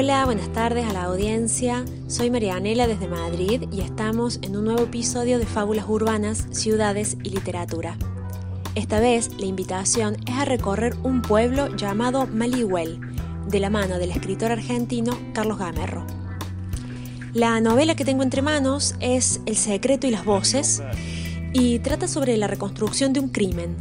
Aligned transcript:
Hola, 0.00 0.24
buenas 0.26 0.52
tardes 0.52 0.86
a 0.86 0.92
la 0.92 1.02
audiencia. 1.02 1.84
Soy 2.06 2.30
Marianela 2.30 2.86
desde 2.86 3.08
Madrid 3.08 3.64
y 3.72 3.80
estamos 3.80 4.38
en 4.42 4.56
un 4.56 4.66
nuevo 4.66 4.84
episodio 4.84 5.40
de 5.40 5.44
Fábulas 5.44 5.86
Urbanas, 5.88 6.46
Ciudades 6.52 7.16
y 7.24 7.30
Literatura. 7.30 7.96
Esta 8.76 9.00
vez 9.00 9.28
la 9.40 9.46
invitación 9.46 10.16
es 10.24 10.36
a 10.36 10.44
recorrer 10.44 10.94
un 11.02 11.20
pueblo 11.20 11.74
llamado 11.74 12.28
Malihuel, 12.28 13.00
de 13.48 13.58
la 13.58 13.70
mano 13.70 13.98
del 13.98 14.12
escritor 14.12 14.52
argentino 14.52 15.18
Carlos 15.32 15.58
Gamerro. 15.58 16.06
La 17.34 17.60
novela 17.60 17.96
que 17.96 18.04
tengo 18.04 18.22
entre 18.22 18.40
manos 18.40 18.94
es 19.00 19.40
El 19.46 19.56
secreto 19.56 20.06
y 20.06 20.12
las 20.12 20.24
voces 20.24 20.80
y 21.52 21.80
trata 21.80 22.06
sobre 22.06 22.36
la 22.36 22.46
reconstrucción 22.46 23.12
de 23.12 23.18
un 23.18 23.30
crimen, 23.30 23.74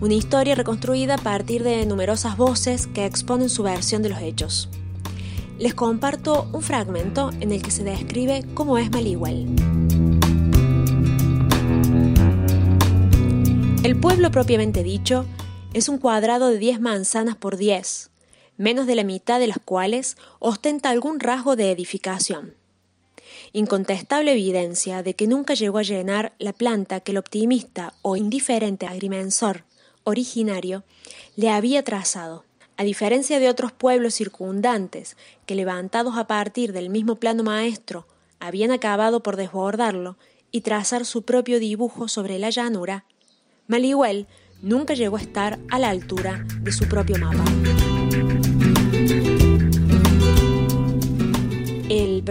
una 0.00 0.14
historia 0.14 0.56
reconstruida 0.56 1.14
a 1.14 1.18
partir 1.18 1.62
de 1.62 1.86
numerosas 1.86 2.36
voces 2.36 2.88
que 2.88 3.06
exponen 3.06 3.48
su 3.48 3.62
versión 3.62 4.02
de 4.02 4.08
los 4.08 4.20
hechos. 4.20 4.68
Les 5.60 5.74
comparto 5.74 6.48
un 6.52 6.62
fragmento 6.62 7.30
en 7.40 7.52
el 7.52 7.62
que 7.62 7.70
se 7.70 7.84
describe 7.84 8.44
cómo 8.54 8.78
es 8.78 8.90
Malihuel. 8.90 9.46
El 13.84 14.00
pueblo 14.00 14.32
propiamente 14.32 14.82
dicho 14.82 15.26
es 15.72 15.88
un 15.88 15.98
cuadrado 15.98 16.48
de 16.48 16.58
10 16.58 16.80
manzanas 16.80 17.36
por 17.36 17.56
10, 17.56 18.10
menos 18.56 18.88
de 18.88 18.96
la 18.96 19.04
mitad 19.04 19.38
de 19.38 19.46
las 19.46 19.58
cuales 19.64 20.16
ostenta 20.40 20.90
algún 20.90 21.20
rasgo 21.20 21.54
de 21.54 21.70
edificación 21.70 22.54
incontestable 23.52 24.32
evidencia 24.32 25.02
de 25.02 25.14
que 25.14 25.26
nunca 25.26 25.54
llegó 25.54 25.78
a 25.78 25.82
llenar 25.82 26.32
la 26.38 26.52
planta 26.52 27.00
que 27.00 27.12
el 27.12 27.18
optimista 27.18 27.94
o 28.02 28.16
indiferente 28.16 28.86
agrimensor 28.86 29.64
originario 30.04 30.84
le 31.36 31.50
había 31.50 31.82
trazado. 31.82 32.44
A 32.80 32.82
diferencia 32.82 33.38
de 33.40 33.50
otros 33.50 33.72
pueblos 33.72 34.14
circundantes 34.14 35.18
que 35.44 35.54
levantados 35.54 36.16
a 36.16 36.26
partir 36.26 36.72
del 36.72 36.88
mismo 36.88 37.16
plano 37.16 37.42
maestro 37.42 38.06
habían 38.38 38.70
acabado 38.70 39.22
por 39.22 39.36
desbordarlo 39.36 40.16
y 40.50 40.62
trazar 40.62 41.04
su 41.04 41.20
propio 41.26 41.60
dibujo 41.60 42.08
sobre 42.08 42.38
la 42.38 42.48
llanura, 42.48 43.04
Malihuel 43.66 44.28
nunca 44.62 44.94
llegó 44.94 45.18
a 45.18 45.20
estar 45.20 45.58
a 45.70 45.78
la 45.78 45.90
altura 45.90 46.46
de 46.62 46.72
su 46.72 46.88
propio 46.88 47.18
mapa. 47.18 47.44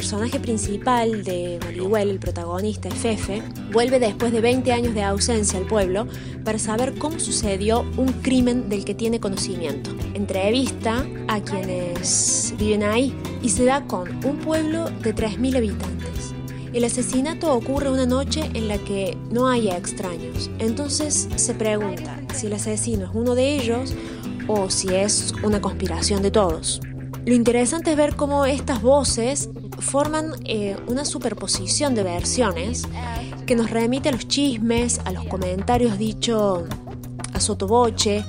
Personaje 0.10 0.40
principal 0.40 1.24
de 1.24 1.60
Malihuel, 1.64 2.10
el 2.10 2.18
protagonista, 2.18 2.90
Fefe, 2.90 3.44
vuelve 3.72 4.00
después 4.00 4.32
de 4.32 4.42
20 4.42 4.72
años 4.72 4.96
de 4.96 5.04
ausencia 5.04 5.60
al 5.60 5.68
pueblo 5.68 6.08
para 6.44 6.58
saber 6.58 6.98
cómo 6.98 7.20
sucedió 7.20 7.82
un 7.96 8.08
crimen 8.24 8.70
del 8.70 8.86
que 8.86 8.96
tiene 8.96 9.20
conocimiento. 9.20 9.92
Entrevista 10.16 11.06
a 11.28 11.42
quienes 11.42 12.56
viven 12.58 12.82
ahí 12.82 13.16
y 13.44 13.50
se 13.50 13.66
da 13.66 13.86
con 13.86 14.10
un 14.26 14.38
pueblo 14.38 14.86
de 14.86 15.14
3.000 15.14 15.58
habitantes. 15.58 16.34
El 16.74 16.86
asesinato 16.86 17.54
ocurre 17.54 17.92
una 17.92 18.08
noche 18.08 18.50
en 18.56 18.68
la 18.68 18.80
que 18.80 19.16
no 19.30 19.48
hay 19.48 19.70
extraños. 19.70 20.50
Entonces 20.58 21.30
se 21.36 21.54
pregunta 21.54 22.20
si 22.34 22.48
el 22.48 22.54
asesino 22.54 23.06
es 23.06 23.12
uno 23.14 23.36
de 23.36 23.58
ellos 23.58 23.94
o 24.48 24.72
si 24.72 24.88
es 24.88 25.36
una 25.44 25.62
conspiración 25.62 26.24
de 26.24 26.32
todos. 26.32 26.82
Lo 27.28 27.36
interesante 27.36 27.92
es 27.92 27.98
ver 27.98 28.16
cómo 28.16 28.46
estas 28.46 28.82
voces 28.82 29.52
forman 29.82 30.34
eh, 30.46 30.76
una 30.88 31.06
superposición 31.06 31.96
de 31.96 32.04
versiones 32.04 32.84
que 33.46 33.56
nos 33.56 33.70
remite 33.70 34.10
a 34.10 34.12
los 34.12 34.28
chismes, 34.28 35.00
a 35.06 35.12
los 35.12 35.26
comentarios 35.26 35.98
dicho 35.98 36.66
a 37.34 37.40
sotoboche, 37.40 38.24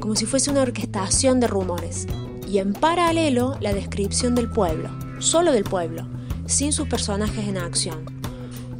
como 0.00 0.14
si 0.16 0.26
fuese 0.26 0.50
una 0.50 0.62
orquestación 0.62 1.40
de 1.40 1.46
rumores. 1.46 2.06
Y 2.46 2.58
en 2.58 2.72
paralelo 2.72 3.56
la 3.60 3.72
descripción 3.72 4.34
del 4.34 4.50
pueblo, 4.50 4.90
solo 5.20 5.52
del 5.52 5.64
pueblo, 5.64 6.06
sin 6.46 6.72
sus 6.72 6.88
personajes 6.88 7.46
en 7.46 7.58
acción, 7.58 8.04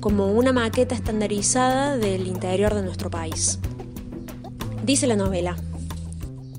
como 0.00 0.32
una 0.32 0.52
maqueta 0.52 0.94
estandarizada 0.94 1.96
del 1.96 2.26
interior 2.26 2.74
de 2.74 2.82
nuestro 2.82 3.10
país. 3.10 3.58
Dice 4.84 5.06
la 5.06 5.16
novela, 5.16 5.56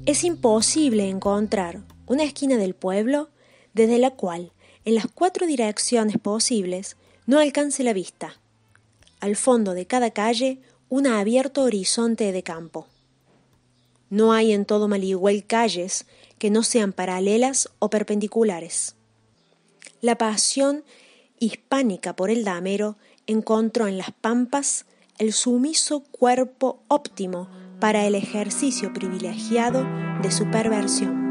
es 0.06 0.24
imposible 0.24 1.10
encontrar 1.10 1.82
una 2.06 2.24
esquina 2.24 2.58
del 2.58 2.76
pueblo 2.76 3.30
desde 3.74 3.98
la 3.98 4.12
cual, 4.12 4.54
en 4.86 4.96
las 4.96 5.08
cuatro 5.08 5.46
direcciones 5.46 6.18
posibles, 6.18 6.98
no 7.26 7.40
alcance 7.40 7.84
la 7.84 7.94
vista. 7.94 8.40
Al 9.20 9.36
fondo 9.36 9.74
de 9.74 9.86
cada 9.86 10.12
calle, 10.12 10.60
un 10.90 11.06
abierto 11.06 11.64
horizonte 11.64 12.32
de 12.32 12.44
campo. 12.44 12.88
No 14.10 14.34
hay 14.34 14.54
en 14.54 14.66
todo 14.66 14.88
Maligüel 14.88 15.46
calles 15.46 16.06
que 16.40 16.50
no 16.50 16.64
sean 16.64 16.94
paralelas 16.94 17.70
o 17.80 17.90
perpendiculares. 17.90 18.96
La 20.02 20.18
pasión 20.18 20.84
hispánica 21.40 22.16
por 22.16 22.32
el 22.32 22.44
damero 22.44 22.96
encontró 23.28 23.88
en 23.88 23.98
las 23.98 24.12
pampas 24.12 24.86
el 25.20 25.34
sumiso 25.34 26.02
cuerpo 26.12 26.82
óptimo 26.88 27.50
para 27.80 28.08
el 28.08 28.16
ejercicio 28.16 28.94
privilegiado 28.94 29.86
de 30.22 30.32
su 30.32 30.50
perversión. 30.50 31.29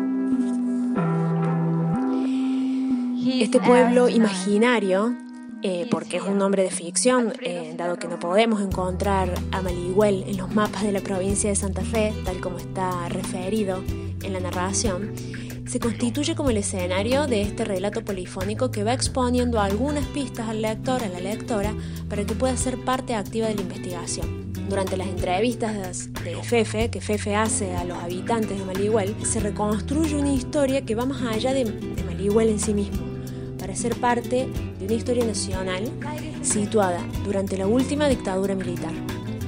Este 3.30 3.60
pueblo 3.60 4.08
imaginario, 4.08 5.14
eh, 5.62 5.86
porque 5.90 6.16
es 6.16 6.22
un 6.22 6.38
nombre 6.38 6.62
de 6.62 6.70
ficción, 6.70 7.34
eh, 7.42 7.74
dado 7.76 7.98
que 7.98 8.08
no 8.08 8.18
podemos 8.18 8.62
encontrar 8.62 9.34
a 9.52 9.60
Maligüel 9.60 10.24
en 10.26 10.38
los 10.38 10.54
mapas 10.54 10.82
de 10.82 10.92
la 10.92 11.00
provincia 11.00 11.50
de 11.50 11.54
Santa 11.54 11.82
Fe, 11.82 12.14
tal 12.24 12.40
como 12.40 12.56
está 12.56 13.06
referido 13.10 13.84
en 14.22 14.32
la 14.32 14.40
narración, 14.40 15.12
se 15.66 15.78
constituye 15.78 16.34
como 16.34 16.48
el 16.48 16.56
escenario 16.56 17.26
de 17.26 17.42
este 17.42 17.66
relato 17.66 18.02
polifónico 18.02 18.70
que 18.70 18.82
va 18.82 18.94
exponiendo 18.94 19.60
algunas 19.60 20.06
pistas 20.06 20.48
al 20.48 20.62
lector, 20.62 21.04
a 21.04 21.08
la 21.08 21.20
lectora, 21.20 21.74
para 22.08 22.24
que 22.24 22.34
pueda 22.34 22.56
ser 22.56 22.78
parte 22.78 23.14
activa 23.14 23.48
de 23.48 23.56
la 23.56 23.60
investigación. 23.60 24.54
Durante 24.70 24.96
las 24.96 25.06
entrevistas 25.06 26.08
de 26.24 26.42
Fefe, 26.42 26.90
que 26.90 27.02
Fefe 27.02 27.36
hace 27.36 27.76
a 27.76 27.84
los 27.84 27.98
habitantes 27.98 28.58
de 28.58 28.64
Maligüel, 28.64 29.14
se 29.22 29.40
reconstruye 29.40 30.16
una 30.16 30.32
historia 30.32 30.86
que 30.86 30.94
va 30.94 31.04
más 31.04 31.22
allá 31.22 31.52
de, 31.52 31.64
de 31.64 32.02
Maligüel 32.04 32.48
en 32.48 32.58
sí 32.58 32.72
mismo 32.72 33.17
para 33.68 33.76
ser 33.78 34.00
parte 34.00 34.48
de 34.78 34.84
una 34.86 34.94
historia 34.94 35.26
nacional 35.26 35.92
situada 36.40 37.06
durante 37.22 37.58
la 37.58 37.66
última 37.66 38.08
dictadura 38.08 38.54
militar. 38.54 38.94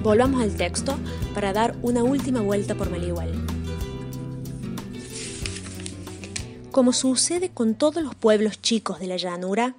Volvamos 0.02 0.42
al 0.42 0.54
texto 0.58 0.98
para 1.32 1.54
dar 1.54 1.74
una 1.80 2.04
última 2.04 2.42
vuelta 2.42 2.74
por 2.74 2.90
Malihuel. 2.90 3.32
Como 6.70 6.92
sucede 6.92 7.48
con 7.48 7.74
todos 7.74 8.02
los 8.02 8.14
pueblos 8.14 8.60
chicos 8.60 9.00
de 9.00 9.06
la 9.06 9.16
llanura, 9.16 9.74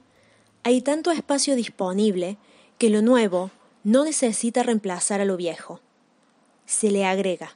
hay 0.63 0.81
tanto 0.81 1.12
espacio 1.12 1.56
disponible 1.56 2.38
que 2.79 2.90
lo 2.90 3.03
nuevo 3.03 3.52
no 3.84 4.06
necesita 4.06 4.63
reemplazar 4.63 5.22
a 5.22 5.25
lo 5.25 5.38
viejo. 5.38 5.81
Se 6.66 6.90
le 6.90 7.06
agrega. 7.06 7.56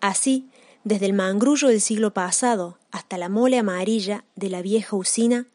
Así, 0.00 0.48
desde 0.84 1.06
el 1.06 1.12
mangrullo 1.12 1.66
del 1.66 1.80
siglo 1.80 2.14
pasado 2.14 2.78
hasta 2.92 3.18
la 3.18 3.28
mole 3.28 3.58
amarilla 3.58 4.22
de 4.36 4.48
la 4.48 4.62
vieja 4.62 4.94
usina, 4.94 5.48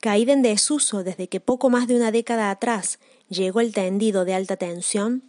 caída 0.00 0.32
en 0.32 0.42
desuso 0.42 1.04
desde 1.04 1.28
que 1.28 1.40
poco 1.40 1.70
más 1.70 1.88
de 1.88 1.96
una 1.96 2.10
década 2.10 2.50
atrás 2.50 2.98
llegó 3.28 3.60
el 3.60 3.72
tendido 3.72 4.24
de 4.24 4.34
alta 4.34 4.56
tensión, 4.56 5.22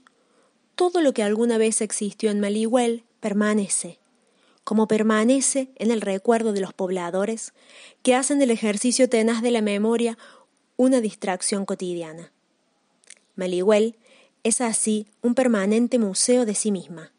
todo 0.76 1.02
lo 1.02 1.14
que 1.14 1.24
alguna 1.24 1.58
vez 1.58 1.82
existió 1.82 2.30
en 2.30 2.40
Malihuel 2.40 3.04
permanece, 3.20 4.00
como 4.64 4.88
permanece 4.88 5.70
en 5.76 5.92
el 5.92 6.02
recuerdo 6.02 6.54
de 6.54 6.62
los 6.62 6.74
pobladores 6.74 7.54
que 8.04 8.16
hacen 8.16 8.40
del 8.40 8.52
ejercicio 8.52 9.10
tenaz 9.10 9.42
de 9.42 9.52
la 9.52 9.62
memoria 9.62 10.18
una 10.76 11.02
distracción 11.02 11.66
cotidiana. 11.66 12.32
Malihuel 13.36 13.96
es 14.44 14.62
así 14.62 15.08
un 15.22 15.34
permanente 15.34 15.98
museo 15.98 16.46
de 16.46 16.54
sí 16.54 16.72
misma, 16.72 17.12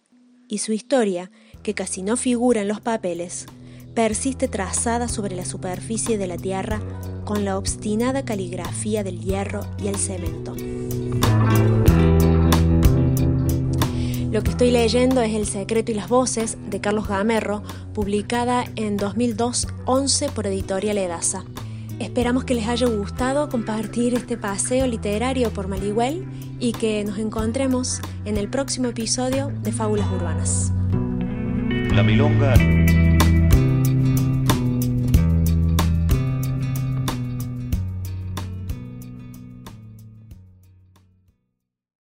y 0.47 0.59
su 0.59 0.73
historia, 0.73 1.31
que 1.63 1.75
casi 1.75 2.03
no 2.03 2.17
figura 2.17 2.61
en 2.61 2.69
los 2.69 2.81
papeles, 2.81 3.47
persiste 3.95 4.47
trazada 4.47 5.09
sobre 5.09 5.35
la 5.35 5.45
superficie 5.45 6.19
de 6.19 6.27
la 6.29 6.37
tierra 6.37 6.81
con 7.29 7.45
la 7.45 7.59
obstinada 7.59 8.25
caligrafía 8.25 9.05
del 9.05 9.21
hierro 9.21 9.61
y 9.77 9.89
el 9.89 9.97
cemento. 9.97 10.57
Lo 14.33 14.43
que 14.43 14.51
estoy 14.51 14.71
leyendo 14.71 15.21
es 15.21 15.35
El 15.35 15.45
secreto 15.45 15.93
y 15.93 15.95
las 15.95 16.09
voces 16.09 16.57
de 16.71 16.81
Carlos 16.81 17.07
Gamerro, 17.07 17.63
publicada 17.93 18.65
en 18.77 18.99
2002-11 18.99 20.31
por 20.31 20.47
Editorial 20.47 20.97
Edasa. 20.97 21.45
Esperamos 21.99 22.45
que 22.45 22.55
les 22.55 22.67
haya 22.67 22.87
gustado 22.87 23.51
compartir 23.51 24.15
este 24.15 24.39
paseo 24.39 24.87
literario 24.87 25.51
por 25.51 25.69
Malihuel 25.69 26.25
y 26.59 26.73
que 26.73 27.05
nos 27.05 27.19
encontremos 27.19 28.01
en 28.25 28.39
el 28.39 28.49
próximo 28.49 28.89
episodio 28.89 29.53
de 29.63 29.73
Fábulas 29.73 30.11
Urbanas. 30.11 30.73
La 31.95 32.03
milonga 32.03 32.55